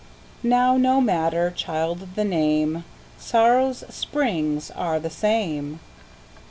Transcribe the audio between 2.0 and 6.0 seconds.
the name:Sórrow's spríngs áre the same.